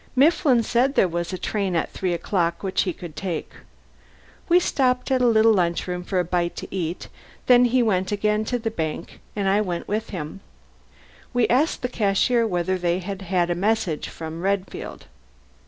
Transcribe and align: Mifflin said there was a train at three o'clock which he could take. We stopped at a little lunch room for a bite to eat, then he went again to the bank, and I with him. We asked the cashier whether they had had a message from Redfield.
Mifflin 0.15 0.63
said 0.63 0.95
there 0.95 1.07
was 1.07 1.31
a 1.31 1.37
train 1.37 1.75
at 1.75 1.91
three 1.91 2.11
o'clock 2.11 2.63
which 2.63 2.81
he 2.89 2.91
could 2.91 3.15
take. 3.15 3.51
We 4.49 4.59
stopped 4.59 5.11
at 5.11 5.21
a 5.21 5.27
little 5.27 5.53
lunch 5.53 5.85
room 5.87 6.03
for 6.03 6.19
a 6.19 6.23
bite 6.25 6.55
to 6.55 6.67
eat, 6.75 7.07
then 7.45 7.65
he 7.65 7.83
went 7.83 8.11
again 8.11 8.43
to 8.45 8.57
the 8.57 8.71
bank, 8.71 9.19
and 9.35 9.47
I 9.47 9.61
with 9.61 10.09
him. 10.09 10.39
We 11.35 11.47
asked 11.49 11.83
the 11.83 11.87
cashier 11.87 12.47
whether 12.47 12.79
they 12.79 12.97
had 12.97 13.21
had 13.21 13.51
a 13.51 13.53
message 13.55 14.09
from 14.09 14.41
Redfield. 14.41 15.05